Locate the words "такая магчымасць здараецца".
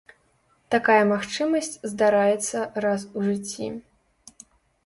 0.75-2.57